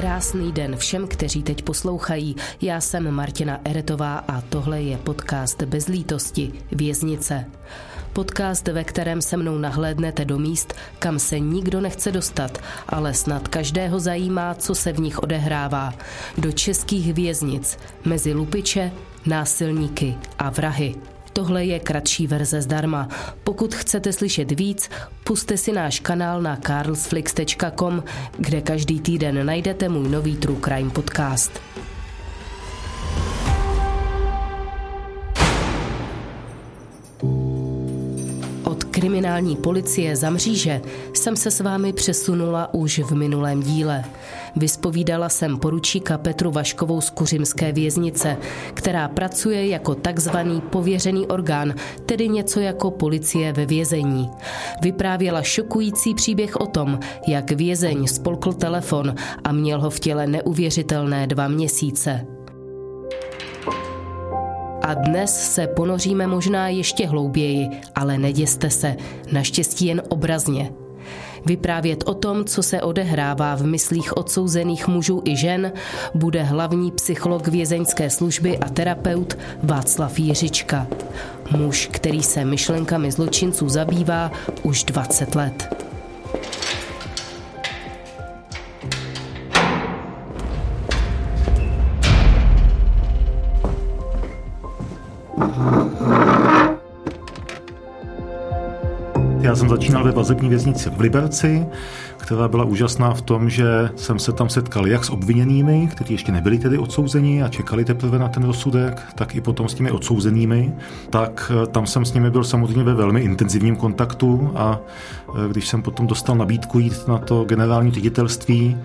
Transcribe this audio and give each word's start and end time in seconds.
Krásný 0.00 0.52
den 0.52 0.76
všem, 0.76 1.08
kteří 1.08 1.42
teď 1.42 1.62
poslouchají. 1.62 2.36
Já 2.60 2.80
jsem 2.80 3.10
Martina 3.10 3.60
Eretová 3.64 4.18
a 4.18 4.40
tohle 4.40 4.82
je 4.82 4.96
podcast 4.96 5.62
Bez 5.62 5.86
lítosti, 5.86 6.52
Věznice. 6.72 7.44
Podcast, 8.12 8.68
ve 8.68 8.84
kterém 8.84 9.22
se 9.22 9.36
mnou 9.36 9.58
nahlédnete 9.58 10.24
do 10.24 10.38
míst, 10.38 10.74
kam 10.98 11.18
se 11.18 11.38
nikdo 11.38 11.80
nechce 11.80 12.12
dostat, 12.12 12.58
ale 12.88 13.14
snad 13.14 13.48
každého 13.48 14.00
zajímá, 14.00 14.54
co 14.54 14.74
se 14.74 14.92
v 14.92 15.00
nich 15.00 15.18
odehrává. 15.18 15.94
Do 16.38 16.52
českých 16.52 17.14
věznic, 17.14 17.78
mezi 18.04 18.32
lupiče, 18.32 18.92
násilníky 19.26 20.14
a 20.38 20.50
vrahy. 20.50 20.94
Tohle 21.32 21.64
je 21.64 21.78
kratší 21.78 22.26
verze 22.26 22.62
zdarma. 22.62 23.08
Pokud 23.44 23.74
chcete 23.74 24.12
slyšet 24.12 24.52
víc, 24.52 24.90
puste 25.24 25.56
si 25.56 25.72
náš 25.72 26.00
kanál 26.00 26.42
na 26.42 26.56
carlsflix.com, 26.56 28.04
kde 28.38 28.60
každý 28.60 29.00
týden 29.00 29.46
najdete 29.46 29.88
můj 29.88 30.08
nový 30.08 30.36
True 30.36 30.60
Crime 30.60 30.90
podcast. 30.90 31.60
kriminální 39.00 39.56
policie 39.56 40.16
za 40.16 40.30
mříže 40.30 40.80
jsem 41.14 41.36
se 41.36 41.50
s 41.50 41.60
vámi 41.60 41.92
přesunula 41.92 42.74
už 42.74 42.98
v 42.98 43.14
minulém 43.14 43.62
díle. 43.62 44.04
Vyspovídala 44.56 45.28
jsem 45.28 45.58
poručíka 45.58 46.18
Petru 46.18 46.50
Vaškovou 46.50 47.00
z 47.00 47.10
Kuřimské 47.10 47.72
věznice, 47.72 48.36
která 48.74 49.08
pracuje 49.08 49.68
jako 49.68 49.94
takzvaný 49.94 50.60
pověřený 50.60 51.26
orgán, 51.26 51.74
tedy 52.06 52.28
něco 52.28 52.60
jako 52.60 52.90
policie 52.90 53.52
ve 53.52 53.66
vězení. 53.66 54.30
Vyprávěla 54.82 55.42
šokující 55.42 56.14
příběh 56.14 56.56
o 56.56 56.66
tom, 56.66 56.98
jak 57.26 57.52
vězeň 57.52 58.06
spolkl 58.06 58.52
telefon 58.52 59.14
a 59.44 59.52
měl 59.52 59.80
ho 59.80 59.90
v 59.90 60.00
těle 60.00 60.26
neuvěřitelné 60.26 61.26
dva 61.26 61.48
měsíce. 61.48 62.26
A 64.82 64.94
dnes 64.94 65.54
se 65.54 65.66
ponoříme 65.66 66.26
možná 66.26 66.68
ještě 66.68 67.06
hlouběji, 67.06 67.68
ale 67.94 68.18
neděste 68.18 68.70
se, 68.70 68.96
naštěstí 69.32 69.86
jen 69.86 70.02
obrazně. 70.08 70.72
Vyprávět 71.46 72.04
o 72.06 72.14
tom, 72.14 72.44
co 72.44 72.62
se 72.62 72.82
odehrává 72.82 73.54
v 73.54 73.62
myslích 73.62 74.16
odsouzených 74.16 74.88
mužů 74.88 75.22
i 75.24 75.36
žen, 75.36 75.72
bude 76.14 76.42
hlavní 76.42 76.90
psycholog 76.90 77.48
vězeňské 77.48 78.10
služby 78.10 78.58
a 78.58 78.68
terapeut 78.68 79.38
Václav 79.62 80.18
Jiřička. 80.18 80.86
Muž, 81.56 81.88
který 81.92 82.22
se 82.22 82.44
myšlenkami 82.44 83.12
zločinců 83.12 83.68
zabývá 83.68 84.32
už 84.62 84.84
20 84.84 85.34
let. 85.34 85.80
Já 99.50 99.56
jsem 99.56 99.68
začínal 99.68 100.04
ve 100.04 100.10
vazební 100.10 100.48
věznici 100.48 100.90
v 100.90 101.00
Liberci, 101.00 101.66
která 102.16 102.48
byla 102.48 102.64
úžasná 102.64 103.14
v 103.14 103.22
tom, 103.22 103.50
že 103.50 103.90
jsem 103.96 104.18
se 104.18 104.32
tam 104.32 104.48
setkal 104.48 104.86
jak 104.86 105.04
s 105.04 105.10
obviněnými, 105.10 105.88
kteří 105.92 106.14
ještě 106.14 106.32
nebyli 106.32 106.58
tedy 106.58 106.78
odsouzeni 106.78 107.42
a 107.42 107.48
čekali 107.48 107.84
teprve 107.84 108.18
na 108.18 108.28
ten 108.28 108.42
rozsudek, 108.42 109.02
tak 109.14 109.34
i 109.34 109.40
potom 109.40 109.68
s 109.68 109.74
těmi 109.74 109.90
odsouzenými. 109.90 110.72
Tak 111.10 111.52
eh, 111.54 111.66
tam 111.66 111.86
jsem 111.86 112.04
s 112.04 112.12
nimi 112.12 112.30
byl 112.30 112.44
samozřejmě 112.44 112.84
ve 112.84 112.94
velmi 112.94 113.20
intenzivním 113.20 113.76
kontaktu 113.76 114.52
a 114.54 114.78
eh, 115.28 115.48
když 115.48 115.68
jsem 115.68 115.82
potom 115.82 116.06
dostal 116.06 116.36
nabídku 116.36 116.78
jít 116.78 117.08
na 117.08 117.18
to 117.18 117.44
generální 117.44 117.90
ředitelství, 117.90 118.76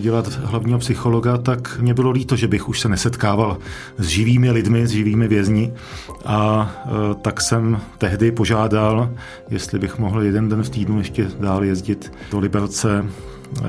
dělat 0.00 0.26
hlavního 0.26 0.78
psychologa, 0.78 1.38
tak 1.38 1.78
mě 1.80 1.94
bylo 1.94 2.10
líto, 2.10 2.36
že 2.36 2.48
bych 2.48 2.68
už 2.68 2.80
se 2.80 2.88
nesetkával 2.88 3.58
s 3.98 4.06
živými 4.06 4.50
lidmi, 4.50 4.86
s 4.86 4.90
živými 4.90 5.28
vězni. 5.28 5.72
A 6.24 6.70
tak 7.22 7.40
jsem 7.40 7.80
tehdy 7.98 8.32
požádal, 8.32 9.10
jestli 9.50 9.78
bych 9.78 9.98
mohl 9.98 10.22
jeden 10.22 10.48
den 10.48 10.62
v 10.62 10.70
týdnu 10.70 10.98
ještě 10.98 11.26
dál 11.40 11.64
jezdit 11.64 12.12
do 12.30 12.38
Liberce 12.38 12.58
Liberce, 12.68 13.04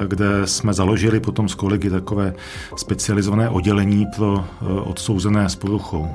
kde 0.07 0.47
jsme 0.47 0.73
založili 0.73 1.19
potom 1.19 1.49
s 1.49 1.55
kolegy 1.55 1.89
takové 1.89 2.33
specializované 2.75 3.49
oddělení 3.49 4.05
pro 4.15 4.45
eh, 4.45 4.65
odsouzené 4.65 5.49
s 5.49 5.55
poruchou 5.55 6.07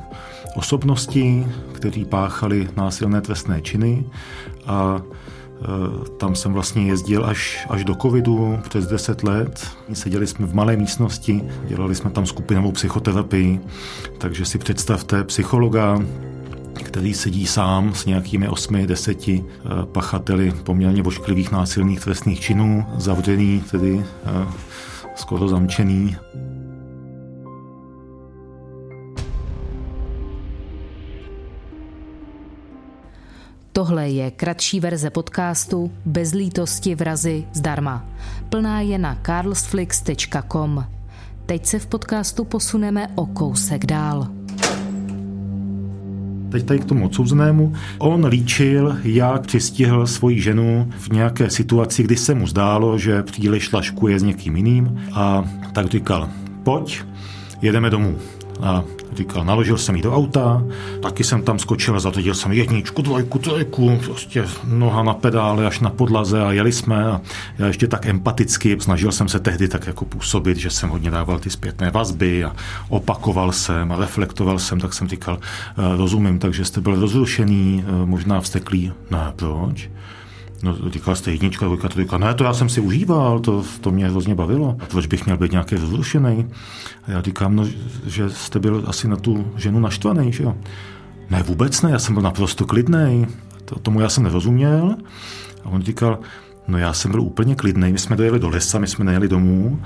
osobnosti, 0.57 1.47
kteří 1.73 2.05
páchali 2.05 2.69
násilné 2.77 3.21
trestné 3.21 3.63
činy. 3.63 4.05
A 4.67 5.01
eh, 5.01 5.15
tam 6.17 6.35
jsem 6.35 6.53
vlastně 6.53 6.87
jezdil 6.87 7.25
až, 7.25 7.67
až 7.71 7.85
do 7.85 7.95
covidu 7.95 8.59
přes 8.69 8.87
10 8.87 9.23
let. 9.23 9.67
Seděli 9.93 10.27
jsme 10.27 10.47
v 10.47 10.55
malé 10.55 10.77
místnosti, 10.77 11.43
dělali 11.69 11.95
jsme 11.95 12.11
tam 12.11 12.27
skupinovou 12.27 12.73
psychoterapii, 12.73 13.61
takže 14.19 14.45
si 14.45 14.59
představte 14.59 15.25
psychologa, 15.25 16.03
který 16.83 17.15
sedí 17.15 17.47
sám 17.47 17.95
s 17.95 18.07
nějakými 18.07 18.49
osmi, 18.49 18.87
deseti 18.87 19.45
eh, 19.49 19.69
pachateli 19.93 20.53
poměrně 20.63 21.03
vošklivých 21.03 21.53
násilných 21.53 22.01
trestných 22.01 22.41
činů, 22.41 22.87
zavřený, 22.97 23.63
tedy 23.71 24.05
eh, 24.27 24.47
skoro 25.15 25.49
zamčený. 25.49 26.17
Tohle 33.77 34.09
je 34.09 34.31
kratší 34.31 34.81
verze 34.81 35.11
podcastu 35.11 35.93
Bez 36.05 36.33
lítosti 36.33 36.95
vrazy 36.95 37.45
zdarma. 37.53 38.05
Plná 38.49 38.81
je 38.81 38.99
na 38.99 39.19
carlsflix.com. 39.27 40.85
Teď 41.47 41.67
se 41.67 41.79
v 41.79 41.87
podcastu 41.87 42.45
posuneme 42.45 43.09
o 43.15 43.27
kousek 43.27 43.87
dál. 43.87 44.29
Teď 46.51 46.65
tady 46.65 46.79
k 46.79 46.85
tomu 46.85 47.07
odsouzenému. 47.07 47.75
On 47.99 48.27
líčil, 48.27 48.97
jak 49.05 49.47
přistihl 49.47 50.07
svoji 50.07 50.41
ženu 50.41 50.91
v 50.99 51.09
nějaké 51.09 51.51
situaci, 51.51 52.03
kdy 52.03 52.17
se 52.17 52.35
mu 52.35 52.47
zdálo, 52.47 52.99
že 52.99 53.23
příliš 53.23 53.73
laškuje 53.73 54.19
s 54.19 54.23
někým 54.23 54.57
jiným 54.57 55.01
a 55.13 55.45
tak 55.73 55.87
říkal, 55.87 56.29
pojď, 56.63 57.03
jedeme 57.63 57.91
domů. 57.91 58.19
A 58.61 58.85
říkal, 59.17 59.45
naložil 59.45 59.79
jsem 59.79 59.97
jí 59.97 60.03
do 60.03 60.15
auta, 60.15 60.63
taky 61.03 61.25
jsem 61.25 61.43
tam 61.43 61.59
skočil, 61.59 62.01
zařadil 62.01 62.35
jsem 62.35 62.53
jedničku, 62.53 63.03
dvojku, 63.03 63.39
trojku, 63.39 64.01
prostě 64.05 64.45
noha 64.65 65.03
na 65.03 65.15
pedále 65.15 65.67
až 65.67 65.81
na 65.81 65.91
podlaze 65.91 66.43
a 66.43 66.53
jeli 66.53 66.73
jsme 66.73 67.05
a 67.05 67.21
já 67.59 67.67
ještě 67.67 67.87
tak 67.87 68.07
empaticky 68.07 68.77
snažil 68.81 69.13
jsem 69.13 69.29
se 69.29 69.41
tehdy 69.41 69.69
tak 69.69 69.87
jako 69.87 70.05
působit, 70.05 70.57
že 70.57 70.71
jsem 70.71 70.89
hodně 70.89 71.11
dával 71.11 71.39
ty 71.39 71.51
zpětné 71.51 71.91
vazby 71.91 72.45
a 72.45 72.57
opakoval 72.89 73.53
jsem 73.53 73.93
a 73.93 73.97
reflektoval 73.97 74.59
jsem, 74.59 74.81
tak 74.81 74.95
jsem 74.95 75.09
říkal, 75.09 75.39
eh, 75.41 75.97
rozumím, 75.97 76.39
takže 76.39 76.65
jste 76.65 76.81
byl 76.81 77.01
rozrušený, 77.01 77.85
eh, 77.87 78.07
možná 78.07 78.41
vsteklý. 78.41 78.93
Ne, 79.11 79.33
proč? 79.37 79.91
No, 80.65 80.91
říkal 80.91 81.17
jste 81.17 81.31
jednička, 81.31 81.67
dvojka, 81.67 81.89
trojka. 81.89 82.19
Ne, 82.19 82.35
to 82.35 82.45
já 82.45 82.55
jsem 82.55 82.69
si 82.69 82.81
užíval, 82.81 83.41
to, 83.41 83.65
to 83.81 83.91
mě 83.91 84.09
hrozně 84.09 84.35
bavilo. 84.35 84.77
Proč 84.89 85.07
bych 85.07 85.25
měl 85.25 85.37
být 85.37 85.53
nějaký 85.53 85.75
rozrušený? 85.75 86.47
A 87.07 87.11
já 87.11 87.23
říkám, 87.23 87.57
no, 87.57 87.65
že 88.07 88.31
jste 88.31 88.59
byl 88.59 88.85
asi 88.87 89.09
na 89.09 89.17
tu 89.17 89.47
ženu 89.57 89.81
naštvaný, 89.81 90.33
že 90.33 90.43
jo? 90.43 90.57
Ne, 91.31 91.43
vůbec 91.43 91.83
ne, 91.83 91.91
já 91.91 91.99
jsem 91.99 92.15
byl 92.15 92.23
naprosto 92.23 92.67
klidný. 92.67 93.27
To, 93.65 93.79
tomu 93.79 94.01
já 94.01 94.09
jsem 94.09 94.23
nerozuměl. 94.25 94.97
A 95.65 95.69
on 95.69 95.83
říkal, 95.83 96.19
No 96.69 96.79
já 96.79 96.93
jsem 96.93 97.11
byl 97.11 97.21
úplně 97.21 97.55
klidný, 97.55 97.93
my 97.93 97.99
jsme 97.99 98.17
dojeli 98.17 98.39
do 98.39 98.49
lesa, 98.49 98.79
my 98.79 98.87
jsme 98.87 99.05
nejeli 99.05 99.29
domů, 99.29 99.81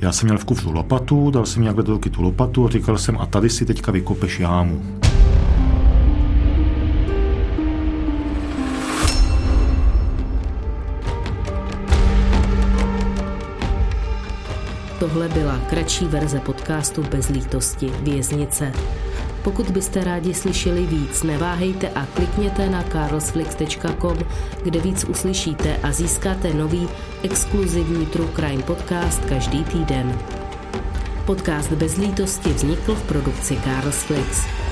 já 0.00 0.12
jsem 0.12 0.26
měl 0.26 0.38
v 0.38 0.44
kufru 0.44 0.72
lopatu, 0.72 1.30
dal 1.30 1.46
jsem 1.46 1.62
nějak 1.62 1.76
do 1.76 1.92
ruky 1.92 2.10
tu 2.10 2.22
lopatu 2.22 2.66
a 2.66 2.70
říkal 2.70 2.98
jsem, 2.98 3.18
a 3.18 3.26
tady 3.26 3.50
si 3.50 3.66
teďka 3.66 3.92
vykopeš 3.92 4.40
jámu. 4.40 5.03
Tohle 15.04 15.28
byla 15.28 15.58
kratší 15.58 16.04
verze 16.04 16.40
podcastu 16.40 17.02
Bez 17.02 17.28
lítosti 17.28 17.92
Věznice. 18.00 18.72
Pokud 19.42 19.70
byste 19.70 20.04
rádi 20.04 20.34
slyšeli 20.34 20.86
víc, 20.86 21.22
neváhejte 21.22 21.88
a 21.88 22.06
klikněte 22.06 22.70
na 22.70 22.82
carlsflix.com, 22.82 24.18
kde 24.62 24.80
víc 24.80 25.04
uslyšíte 25.04 25.76
a 25.82 25.92
získáte 25.92 26.54
nový 26.54 26.88
exkluzivní 27.22 28.06
True 28.06 28.32
Crime 28.34 28.62
podcast 28.62 29.24
každý 29.24 29.64
týden. 29.64 30.18
Podcast 31.26 31.72
Bez 31.72 31.96
lítosti 31.96 32.52
vznikl 32.52 32.94
v 32.94 33.02
produkci 33.02 33.58
Carlsflix. 33.64 34.63